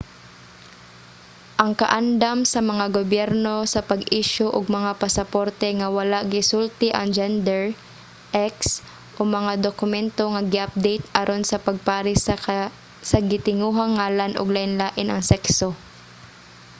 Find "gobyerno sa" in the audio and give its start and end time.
2.97-3.81